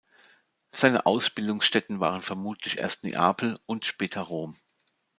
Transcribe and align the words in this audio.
Seine 0.71 1.05
Ausbildungsstätten 1.05 1.99
waren 1.99 2.21
vermutlich 2.23 2.79
erst 2.79 3.03
Neapel 3.03 3.59
und 3.67 3.85
später 3.85 4.21
Rom. 4.21 4.55